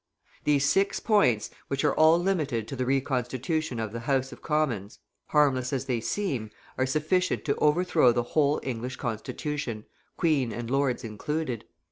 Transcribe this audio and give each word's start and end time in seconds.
These 0.45 0.65
six 0.65 0.99
points, 0.99 1.51
which 1.67 1.85
are 1.85 1.93
all 1.93 2.17
limited 2.17 2.67
to 2.69 2.75
the 2.75 2.87
reconstitution 2.87 3.79
of 3.79 3.91
the 3.91 3.99
House 3.99 4.31
of 4.31 4.41
Commons, 4.41 4.97
harmless 5.27 5.71
as 5.71 5.85
they 5.85 6.01
seem, 6.01 6.49
are 6.75 6.87
sufficient 6.87 7.45
to 7.45 7.55
overthrow 7.57 8.11
the 8.11 8.23
whole 8.23 8.59
English 8.63 8.95
Constitution, 8.95 9.85
Queen 10.17 10.51
and 10.51 10.71
Lords 10.71 11.03
included. 11.03 11.65